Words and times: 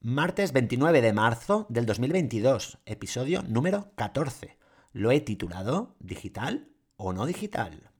Martes 0.00 0.52
29 0.52 1.02
de 1.02 1.12
marzo 1.12 1.66
del 1.68 1.84
2022, 1.84 2.78
episodio 2.86 3.42
número 3.42 3.90
14. 3.96 4.56
Lo 4.92 5.10
he 5.10 5.20
titulado 5.20 5.96
¿Digital 5.98 6.68
o 6.96 7.12
no 7.12 7.26
digital? 7.26 7.90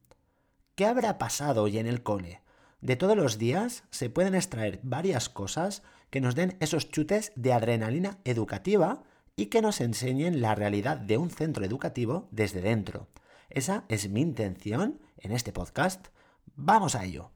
¿Qué 0.77 0.87
habrá 0.87 1.19
pasado 1.19 1.65
hoy 1.65 1.77
en 1.77 1.89
el 1.89 2.05
cole? 2.05 2.41
De 2.81 2.95
todos 2.95 3.17
los 3.17 3.37
días 3.37 3.83
se 3.91 4.11
pueden 4.11 4.37
extraer 4.37 4.79
varias 4.85 5.29
cosas 5.29 5.83
que 6.11 6.21
nos 6.21 6.37
den 6.37 6.57
esos 6.61 6.89
chutes 6.89 7.33
de 7.35 7.53
adrenalina 7.53 8.19
educativa 8.25 9.03
y 9.35 9.47
que 9.47 9.61
nos 9.61 9.81
enseñen 9.81 10.41
la 10.41 10.55
realidad 10.55 10.99
de 10.99 11.19
un 11.19 11.31
centro 11.31 11.65
educativo 11.65 12.29
desde 12.31 12.61
dentro. 12.61 13.09
Esa 13.51 13.85
es 13.89 14.09
mi 14.09 14.21
intención 14.21 15.01
en 15.17 15.33
este 15.33 15.53
podcast. 15.53 16.07
Vamos 16.55 16.95
a 16.95 17.05
ello. 17.05 17.33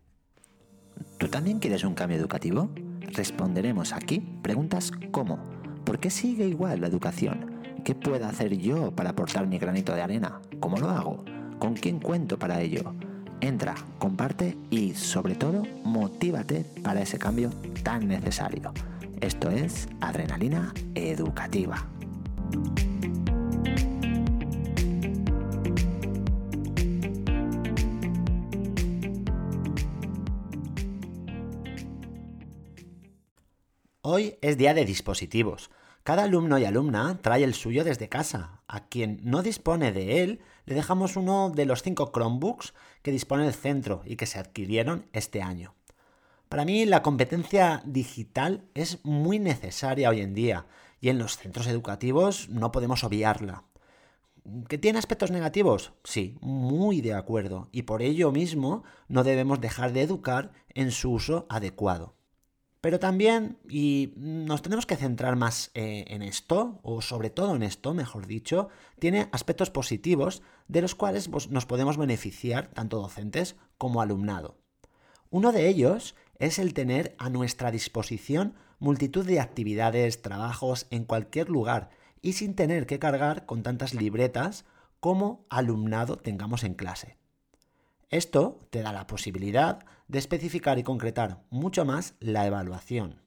¿Tú 1.19 1.27
también 1.27 1.59
quieres 1.59 1.83
un 1.83 1.95
cambio 1.95 2.17
educativo? 2.17 2.71
Responderemos 3.13 3.93
aquí 3.93 4.21
preguntas 4.41 4.91
como 5.11 5.39
¿por 5.85 5.99
qué 5.99 6.09
sigue 6.09 6.47
igual 6.47 6.81
la 6.81 6.87
educación? 6.87 7.53
¿Qué 7.85 7.95
puedo 7.95 8.25
hacer 8.25 8.57
yo 8.57 8.93
para 8.93 9.11
aportar 9.11 9.47
mi 9.47 9.59
granito 9.59 9.95
de 9.95 10.01
arena? 10.01 10.41
¿Cómo 10.61 10.79
lo 10.79 10.89
hago? 10.89 11.25
¿Con 11.59 11.75
quién 11.75 12.01
cuento 12.01 12.39
para 12.39 12.61
ello? 12.63 12.95
Entra, 13.41 13.75
comparte 13.99 14.57
y 14.71 14.95
sobre 14.95 15.35
todo 15.35 15.65
motívate 15.85 16.65
para 16.83 17.03
ese 17.03 17.19
cambio 17.19 17.51
tan 17.83 18.09
necesario. 18.09 18.73
Esto 19.21 19.51
es 19.51 19.89
Adrenalina 20.01 20.73
Educativa. 20.95 21.87
Hoy 34.05 34.37
es 34.43 34.59
día 34.59 34.75
de 34.75 34.85
dispositivos. 34.85 35.71
Cada 36.03 36.25
alumno 36.25 36.59
y 36.59 36.65
alumna 36.65 37.21
trae 37.23 37.45
el 37.45 37.55
suyo 37.55 37.85
desde 37.85 38.09
casa. 38.09 38.61
A 38.67 38.89
quien 38.89 39.21
no 39.23 39.45
dispone 39.45 39.93
de 39.93 40.25
él, 40.25 40.41
le 40.65 40.75
dejamos 40.75 41.15
uno 41.15 41.51
de 41.51 41.67
los 41.67 41.85
cinco 41.85 42.11
Chromebooks 42.13 42.75
que 43.03 43.13
dispone 43.13 43.47
el 43.47 43.55
centro 43.55 44.03
y 44.05 44.17
que 44.17 44.27
se 44.27 44.41
adquirieron 44.41 45.07
este 45.13 45.41
año. 45.41 45.77
Para 46.49 46.65
mí 46.65 46.85
la 46.85 47.01
competencia 47.05 47.81
digital 47.85 48.65
es 48.75 48.99
muy 49.05 49.39
necesaria 49.39 50.11
hoy 50.11 50.21
en 50.21 50.35
día 50.35 50.67
y 51.01 51.09
en 51.09 51.19
los 51.19 51.37
centros 51.37 51.69
educativos 51.69 52.49
no 52.49 52.73
podemos 52.73 53.05
obviarla. 53.05 53.63
¿Que 54.69 54.79
tiene 54.79 54.99
aspectos 54.99 55.31
negativos? 55.31 55.93
Sí, 56.03 56.39
muy 56.41 57.03
de 57.03 57.15
acuerdo, 57.15 57.69
y 57.71 57.83
por 57.83 58.03
ello 58.03 58.33
mismo 58.33 58.83
no 59.07 59.23
debemos 59.23 59.61
dejar 59.61 59.93
de 59.93 60.03
educar 60.03 60.51
en 60.75 60.91
su 60.91 61.13
uso 61.13 61.47
adecuado. 61.49 62.17
Pero 62.83 62.99
también, 62.99 63.59
y 63.71 64.13
nos 64.17 64.61
tenemos 64.61 64.87
que 64.87 64.97
centrar 64.97 65.37
más 65.37 65.71
eh, 65.75 66.05
en 66.09 66.21
esto, 66.21 66.81
o 66.83 67.01
sobre 67.01 67.31
todo 67.31 67.55
en 67.55 67.63
esto, 67.63 67.95
mejor 67.95 68.27
dicho, 68.27 68.71
tiene 68.99 69.29
aspectos 69.31 69.71
positivos 69.71 70.43
de 70.67 70.83
los 70.83 70.97
cuales 70.97 71.31
nos 71.49 71.65
podemos 71.65 71.97
beneficiar 71.97 72.71
tanto 72.75 73.01
docentes 73.01 73.55
como 73.79 74.03
alumnado. 74.03 74.57
Uno 75.31 75.53
de 75.53 75.69
ellos 75.69 76.17
es 76.41 76.59
el 76.59 76.75
tener 76.75 77.15
a 77.19 77.31
nuestra 77.31 77.71
disposición 77.71 78.55
multitud 78.81 79.25
de 79.25 79.39
actividades, 79.39 80.21
trabajos 80.21 80.89
en 80.91 81.05
cualquier 81.05 81.51
lugar 81.51 81.91
y 82.21 82.33
sin 82.33 82.57
tener 82.57 82.87
que 82.87 82.99
cargar 82.99 83.47
con 83.47 83.63
tantas 83.63 83.95
libretas 83.95 84.65
como 84.99 85.47
alumnado 85.51 86.17
tengamos 86.17 86.65
en 86.65 86.75
clase. 86.75 87.22
Esto 88.13 88.61
te 88.69 88.83
da 88.83 88.93
la 88.93 89.07
posibilidad 89.07 89.87
de 90.07 90.19
especificar 90.19 90.79
y 90.79 90.83
concretar 90.83 91.45
mucho 91.49 91.87
más 91.87 92.15
la 92.21 92.47
evaluación. 92.47 93.23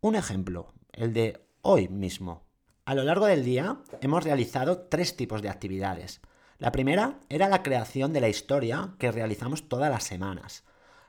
Un 0.00 0.16
ejemplo, 0.16 0.74
el 0.92 1.12
de 1.12 1.46
hoy 1.62 1.86
mismo. 1.86 2.42
A 2.86 2.96
lo 2.96 3.04
largo 3.04 3.26
del 3.26 3.44
día 3.44 3.78
hemos 4.00 4.24
realizado 4.24 4.78
tres 4.88 5.16
tipos 5.16 5.42
de 5.42 5.48
actividades. 5.48 6.20
La 6.58 6.72
primera 6.72 7.20
era 7.28 7.48
la 7.48 7.62
creación 7.62 8.12
de 8.12 8.20
la 8.20 8.28
historia 8.28 8.96
que 8.98 9.12
realizamos 9.12 9.68
todas 9.68 9.92
las 9.92 10.02
semanas. 10.02 10.64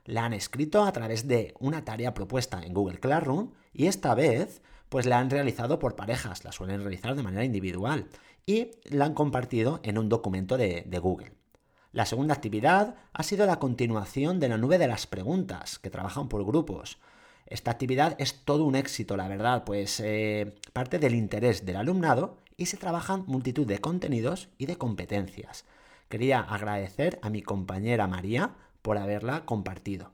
La 0.06 0.25
han 0.25 0.34
escrito 0.34 0.84
a 0.84 0.92
través 0.92 1.28
de 1.28 1.56
una 1.59 1.84
tarea 1.84 2.13
propuesta 2.13 2.62
en 2.62 2.75
Google 2.75 3.00
Classroom 3.00 3.53
y 3.74 3.88
esta 3.88 4.13
vez 4.13 4.62
pues 4.90 5.08
la 5.08 5.18
han 5.18 5.31
realizado 5.31 5.80
por 5.80 5.96
parejas, 5.96 6.46
la 6.46 6.52
suelen 6.52 6.81
realizar 6.81 7.16
de 7.16 7.24
manera 7.24 7.44
individual 7.44 8.09
y 8.46 8.74
la 8.84 9.06
han 9.06 9.16
compartido 9.16 9.80
en 9.81 9.97
un 9.97 10.08
documento 10.08 10.56
de, 10.56 10.84
de 10.86 11.00
Google. 11.00 11.31
La 11.92 12.06
segunda 12.06 12.34
actividad 12.34 12.96
ha 13.14 13.24
sido 13.24 13.46
la 13.46 13.59
continuación 13.59 14.40
de 14.40 14.50
la 14.50 14.58
nube 14.58 14.78
de 14.78 14.88
las 14.88 15.08
preguntas, 15.08 15.80
que 15.80 15.90
trabajan 15.90 16.28
por 16.28 16.46
grupos. 16.46 17.00
Esta 17.46 17.72
actividad 17.72 18.16
es 18.20 18.44
todo 18.44 18.66
un 18.66 18.75
éxito, 18.75 19.16
la 19.16 19.28
verdad, 19.30 19.64
pues 19.64 20.02
eh, 20.02 20.56
parte 20.74 21.00
del 21.00 21.16
interés 21.16 21.66
del 21.66 21.78
alumnado 21.78 22.38
y 22.58 22.66
se 22.66 22.78
trabajan 22.78 23.24
multitud 23.28 23.66
de 23.66 23.80
contenidos 23.80 24.50
y 24.58 24.66
de 24.66 24.78
competencias. 24.78 25.64
Quería 26.09 26.40
agradecer 26.40 27.20
a 27.22 27.30
mi 27.30 27.42
compañera 27.42 28.08
María 28.08 28.56
por 28.81 28.98
haberla 28.98 29.46
compartido. 29.46 30.12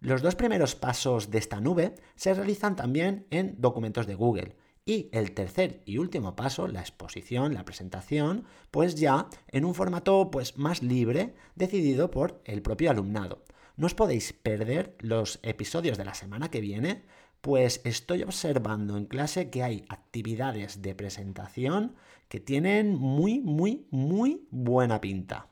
Los 0.00 0.22
dos 0.22 0.34
primeros 0.34 0.74
pasos 0.74 1.30
de 1.30 1.38
esta 1.38 1.60
nube 1.60 1.94
se 2.16 2.32
realizan 2.32 2.74
también 2.74 3.26
en 3.30 3.54
documentos 3.58 4.06
de 4.06 4.14
Google 4.14 4.56
y 4.84 5.08
el 5.12 5.32
tercer 5.32 5.82
y 5.84 5.98
último 5.98 6.34
paso, 6.36 6.66
la 6.66 6.80
exposición, 6.80 7.54
la 7.54 7.64
presentación, 7.64 8.44
pues 8.70 8.94
ya 8.94 9.28
en 9.48 9.64
un 9.64 9.74
formato 9.74 10.30
pues 10.30 10.56
más 10.56 10.82
libre, 10.82 11.34
decidido 11.54 12.10
por 12.10 12.40
el 12.44 12.62
propio 12.62 12.90
alumnado. 12.90 13.44
No 13.76 13.86
os 13.86 13.94
podéis 13.94 14.32
perder 14.32 14.96
los 15.00 15.38
episodios 15.42 15.96
de 15.96 16.04
la 16.04 16.14
semana 16.14 16.50
que 16.50 16.60
viene, 16.60 17.02
pues 17.40 17.80
estoy 17.84 18.22
observando 18.22 18.96
en 18.96 19.06
clase 19.06 19.48
que 19.50 19.62
hay 19.62 19.84
actividades 19.88 20.82
de 20.82 20.94
presentación 20.94 21.94
que 22.28 22.40
tienen 22.40 22.94
muy, 22.94 23.40
muy, 23.40 23.86
muy 23.90 24.46
buena 24.50 25.00
pinta. 25.00 25.48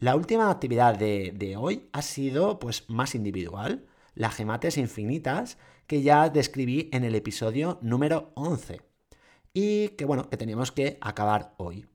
La 0.00 0.16
última 0.16 0.50
actividad 0.50 0.96
de, 0.98 1.32
de 1.34 1.56
hoy 1.56 1.88
ha 1.92 2.02
sido 2.02 2.58
pues 2.58 2.88
más 2.88 3.14
individual 3.14 3.87
las 4.18 4.34
gemates 4.34 4.76
infinitas 4.76 5.58
que 5.86 6.02
ya 6.02 6.28
describí 6.28 6.90
en 6.92 7.04
el 7.04 7.14
episodio 7.14 7.78
número 7.82 8.32
11 8.34 8.82
y 9.54 9.90
que 9.90 10.04
bueno, 10.04 10.28
que 10.28 10.36
teníamos 10.36 10.72
que 10.72 10.98
acabar 11.00 11.54
hoy. 11.56 11.86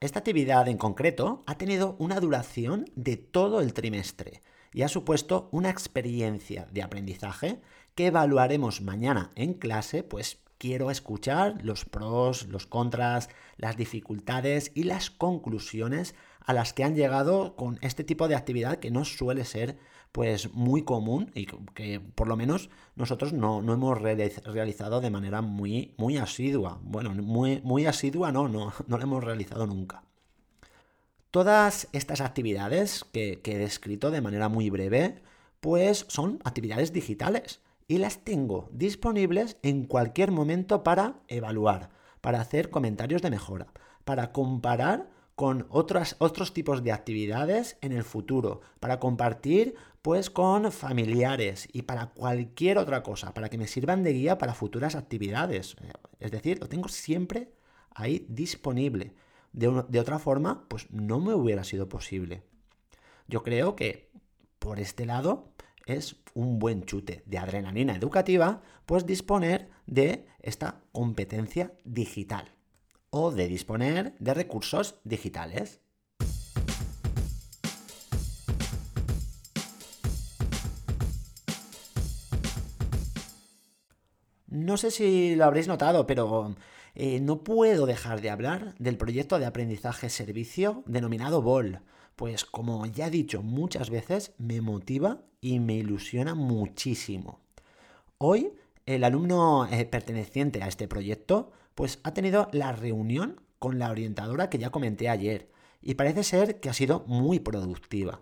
Esta 0.00 0.18
actividad 0.18 0.66
en 0.66 0.76
concreto 0.76 1.44
ha 1.46 1.56
tenido 1.56 1.94
una 2.00 2.18
duración 2.18 2.86
de 2.96 3.16
todo 3.16 3.60
el 3.60 3.74
trimestre 3.74 4.42
y 4.72 4.82
ha 4.82 4.88
supuesto 4.88 5.48
una 5.52 5.70
experiencia 5.70 6.66
de 6.72 6.82
aprendizaje 6.82 7.60
que 7.94 8.08
evaluaremos 8.08 8.80
mañana 8.80 9.30
en 9.36 9.54
clase, 9.54 10.02
pues 10.02 10.42
quiero 10.58 10.90
escuchar 10.90 11.62
los 11.62 11.84
pros, 11.84 12.48
los 12.48 12.66
contras, 12.66 13.28
las 13.56 13.76
dificultades 13.76 14.72
y 14.74 14.82
las 14.82 15.10
conclusiones 15.10 16.16
a 16.40 16.54
las 16.54 16.72
que 16.72 16.82
han 16.82 16.96
llegado 16.96 17.54
con 17.54 17.78
este 17.82 18.02
tipo 18.02 18.26
de 18.26 18.34
actividad 18.34 18.78
que 18.80 18.90
no 18.90 19.04
suele 19.04 19.44
ser 19.44 19.78
pues 20.12 20.52
muy 20.54 20.82
común 20.82 21.30
y 21.34 21.46
que 21.46 22.00
por 22.00 22.28
lo 22.28 22.36
menos 22.36 22.70
nosotros 22.96 23.32
no, 23.32 23.60
hemos 23.60 24.00
realizado 24.00 25.00
de 25.00 25.10
manera 25.10 25.40
muy, 25.40 25.94
muy 25.96 26.18
asidua. 26.18 26.80
Bueno, 26.82 27.10
muy, 27.14 27.60
muy 27.62 27.86
asidua 27.86 28.32
no, 28.32 28.48
no, 28.48 28.72
no 28.86 28.96
lo 28.96 29.02
hemos 29.02 29.24
realizado 29.24 29.66
nunca. 29.66 30.02
Todas 31.30 31.88
estas 31.92 32.20
actividades 32.20 33.04
que, 33.12 33.40
que 33.40 33.54
he 33.54 33.58
descrito 33.58 34.10
de 34.10 34.20
manera 34.20 34.48
muy 34.48 34.68
breve, 34.68 35.22
pues 35.60 36.06
son 36.08 36.40
actividades 36.44 36.92
digitales 36.92 37.60
y 37.86 37.98
las 37.98 38.24
tengo 38.24 38.68
disponibles 38.72 39.56
en 39.62 39.84
cualquier 39.84 40.32
momento 40.32 40.82
para 40.82 41.20
evaluar, 41.28 41.90
para 42.20 42.40
hacer 42.40 42.70
comentarios 42.70 43.22
de 43.22 43.30
mejora, 43.30 43.68
para 44.04 44.32
comparar 44.32 45.08
con 45.34 45.66
otras, 45.70 46.16
otros 46.18 46.52
tipos 46.52 46.82
de 46.84 46.92
actividades 46.92 47.78
en 47.80 47.92
el 47.92 48.04
futuro, 48.04 48.60
para 48.78 48.98
compartir 48.98 49.74
pues 50.02 50.30
con 50.30 50.70
familiares 50.72 51.68
y 51.72 51.82
para 51.82 52.10
cualquier 52.10 52.78
otra 52.78 53.02
cosa, 53.02 53.34
para 53.34 53.48
que 53.48 53.58
me 53.58 53.66
sirvan 53.66 54.02
de 54.02 54.12
guía 54.12 54.38
para 54.38 54.54
futuras 54.54 54.94
actividades. 54.94 55.76
Es 56.18 56.30
decir, 56.30 56.58
lo 56.60 56.68
tengo 56.68 56.88
siempre 56.88 57.52
ahí 57.94 58.26
disponible. 58.28 59.14
De, 59.52 59.84
de 59.88 60.00
otra 60.00 60.18
forma, 60.18 60.68
pues 60.68 60.90
no 60.90 61.20
me 61.20 61.34
hubiera 61.34 61.64
sido 61.64 61.88
posible. 61.88 62.42
Yo 63.26 63.42
creo 63.42 63.76
que 63.76 64.10
por 64.58 64.78
este 64.78 65.06
lado 65.06 65.52
es 65.86 66.16
un 66.34 66.58
buen 66.58 66.84
chute 66.84 67.22
de 67.26 67.38
adrenalina 67.38 67.96
educativa, 67.96 68.62
pues 68.86 69.06
disponer 69.06 69.70
de 69.86 70.26
esta 70.40 70.82
competencia 70.92 71.72
digital 71.84 72.52
o 73.10 73.30
de 73.30 73.48
disponer 73.48 74.14
de 74.18 74.34
recursos 74.34 74.96
digitales. 75.04 75.80
No 84.46 84.76
sé 84.76 84.90
si 84.90 85.36
lo 85.36 85.44
habréis 85.44 85.68
notado, 85.68 86.06
pero 86.06 86.56
eh, 86.94 87.20
no 87.20 87.44
puedo 87.44 87.86
dejar 87.86 88.20
de 88.20 88.30
hablar 88.30 88.74
del 88.78 88.96
proyecto 88.96 89.38
de 89.38 89.46
aprendizaje 89.46 90.10
servicio 90.10 90.82
denominado 90.86 91.40
BOL, 91.40 91.80
pues 92.16 92.44
como 92.44 92.84
ya 92.86 93.06
he 93.06 93.10
dicho 93.10 93.42
muchas 93.42 93.90
veces, 93.90 94.32
me 94.38 94.60
motiva 94.60 95.22
y 95.40 95.60
me 95.60 95.74
ilusiona 95.74 96.34
muchísimo. 96.34 97.40
Hoy 98.18 98.52
el 98.86 99.04
alumno 99.04 99.66
eh, 99.66 99.84
perteneciente 99.86 100.62
a 100.62 100.68
este 100.68 100.88
proyecto 100.88 101.52
pues 101.74 102.00
ha 102.04 102.12
tenido 102.12 102.48
la 102.52 102.72
reunión 102.72 103.40
con 103.58 103.78
la 103.78 103.90
orientadora 103.90 104.50
que 104.50 104.58
ya 104.58 104.70
comenté 104.70 105.08
ayer 105.08 105.50
y 105.82 105.94
parece 105.94 106.24
ser 106.24 106.60
que 106.60 106.68
ha 106.68 106.74
sido 106.74 107.04
muy 107.06 107.40
productiva. 107.40 108.20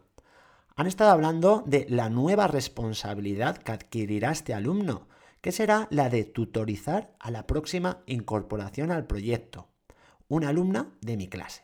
Han 0.77 0.87
estado 0.87 1.11
hablando 1.11 1.65
de 1.67 1.87
la 1.89 2.09
nueva 2.09 2.47
responsabilidad 2.47 3.57
que 3.59 3.73
adquirirá 3.73 4.31
este 4.31 4.55
alumno, 4.55 5.09
que 5.41 5.53
será 5.53 5.89
la 5.91 6.09
de 6.09 6.25
tutorizar 6.25 7.15
a 7.19 7.31
la 7.31 7.47
próxima 7.47 8.03
incorporación 8.07 8.91
al 8.91 9.07
proyecto, 9.07 9.69
una 10.29 10.51
alumna 10.51 10.93
de 11.01 11.17
mi 11.17 11.29
clase. 11.29 11.63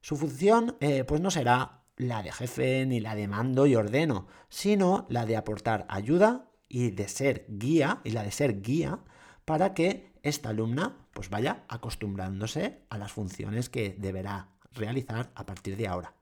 Su 0.00 0.16
función 0.16 0.76
eh, 0.80 1.04
pues 1.04 1.20
no 1.20 1.30
será 1.30 1.82
la 1.96 2.22
de 2.22 2.32
jefe 2.32 2.86
ni 2.86 3.00
la 3.00 3.14
de 3.14 3.28
mando 3.28 3.66
y 3.66 3.74
ordeno, 3.74 4.26
sino 4.48 5.06
la 5.10 5.26
de 5.26 5.36
aportar 5.36 5.86
ayuda 5.88 6.46
y 6.68 6.90
de 6.90 7.08
ser 7.08 7.46
guía 7.48 8.00
y 8.04 8.10
la 8.10 8.22
de 8.22 8.30
ser 8.30 8.62
guía 8.62 9.00
para 9.44 9.74
que 9.74 10.09
esta 10.22 10.50
alumna 10.50 10.96
pues 11.12 11.30
vaya 11.30 11.64
acostumbrándose 11.68 12.84
a 12.90 12.98
las 12.98 13.12
funciones 13.12 13.68
que 13.68 13.96
deberá 13.98 14.48
realizar 14.72 15.30
a 15.34 15.46
partir 15.46 15.76
de 15.76 15.88
ahora. 15.88 16.14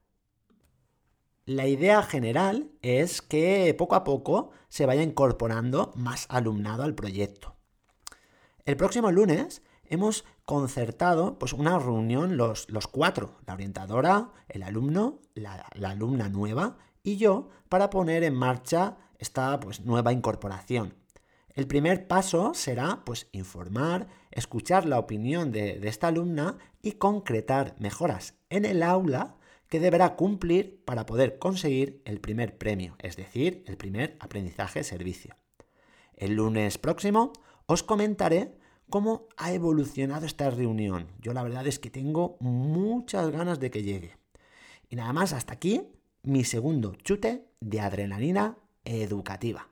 La 1.44 1.66
idea 1.66 2.02
general 2.02 2.70
es 2.82 3.22
que 3.22 3.74
poco 3.78 3.94
a 3.94 4.04
poco 4.04 4.50
se 4.68 4.84
vaya 4.84 5.02
incorporando 5.02 5.92
más 5.96 6.26
alumnado 6.28 6.82
al 6.82 6.94
proyecto. 6.94 7.56
El 8.66 8.76
próximo 8.76 9.10
lunes 9.10 9.62
hemos 9.86 10.26
concertado 10.44 11.38
pues, 11.38 11.54
una 11.54 11.78
reunión 11.78 12.36
los, 12.36 12.68
los 12.68 12.86
cuatro, 12.86 13.38
la 13.46 13.54
orientadora, 13.54 14.30
el 14.48 14.62
alumno, 14.62 15.20
la, 15.34 15.66
alumna 15.82 16.28
nueva 16.28 16.76
y 17.02 17.16
yo, 17.16 17.48
para 17.70 17.88
poner 17.88 18.24
en 18.24 18.34
marcha 18.34 18.98
esta 19.18 19.58
pues, 19.58 19.80
nueva 19.80 20.12
incorporación. 20.12 20.94
El 21.58 21.66
primer 21.66 22.06
paso 22.06 22.55
será 22.55 23.02
pues, 23.05 23.26
informar, 23.32 24.06
escuchar 24.31 24.87
la 24.87 25.00
opinión 25.00 25.50
de, 25.50 25.81
de 25.81 25.88
esta 25.88 26.06
alumna 26.06 26.56
y 26.82 26.93
concretar 26.93 27.75
mejoras 27.81 28.34
en 28.49 28.64
el 28.64 28.81
aula 28.81 29.34
que 29.66 29.81
deberá 29.81 30.14
cumplir 30.14 30.81
para 30.84 31.05
poder 31.05 31.40
conseguir 31.40 32.00
el 32.05 32.20
primer 32.20 32.56
premio, 32.56 32.94
es 33.00 33.16
decir, 33.16 33.64
el 33.66 33.76
primer 33.76 34.16
aprendizaje 34.20 34.84
servicio. 34.84 35.34
El 36.14 36.34
lunes 36.34 36.78
próximo 36.78 37.32
os 37.66 37.82
comentaré 37.82 38.56
cómo 38.88 39.26
ha 39.37 39.52
evolucionado 39.52 40.26
esta 40.26 40.50
reunión. 40.50 41.08
Yo 41.19 41.32
la 41.32 41.43
verdad 41.43 41.66
es 41.66 41.81
que 41.81 41.90
tengo 41.90 42.37
muchas 42.38 43.31
ganas 43.31 43.58
de 43.58 43.72
que 43.72 43.82
llegue. 43.82 44.16
Y 44.88 44.94
nada 44.94 45.12
más, 45.12 45.32
hasta 45.32 45.55
aquí 45.55 45.82
mi 46.22 46.44
segundo 46.44 46.94
chute 47.02 47.49
de 47.58 47.81
adrenalina 47.81 48.58
educativa. 48.84 49.66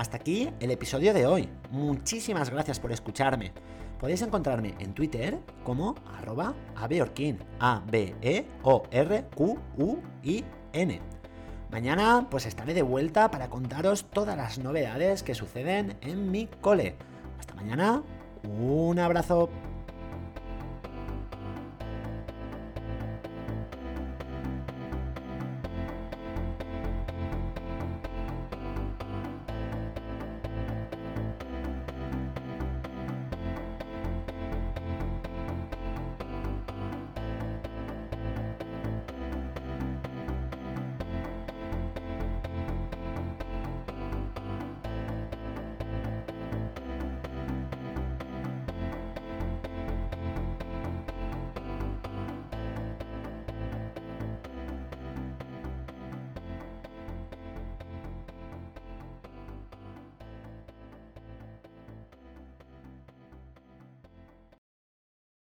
Hasta 0.00 0.16
aquí 0.16 0.50
el 0.60 0.70
episodio 0.70 1.12
de 1.12 1.26
hoy. 1.26 1.50
Muchísimas 1.70 2.48
gracias 2.48 2.80
por 2.80 2.90
escucharme. 2.90 3.52
Podéis 3.98 4.22
encontrarme 4.22 4.74
en 4.78 4.94
Twitter 4.94 5.38
como 5.62 5.94
arroba 6.16 6.54
A-B-E-O-R-Q-U-I-N. 6.74 8.10
Mañana 11.70 12.28
pues 12.30 12.46
estaré 12.46 12.72
de 12.72 12.80
vuelta 12.80 13.30
para 13.30 13.50
contaros 13.50 14.06
todas 14.06 14.38
las 14.38 14.58
novedades 14.58 15.22
que 15.22 15.34
suceden 15.34 15.98
en 16.00 16.30
mi 16.30 16.46
cole. 16.46 16.96
Hasta 17.38 17.52
mañana, 17.52 18.02
un 18.42 18.98
abrazo. 18.98 19.50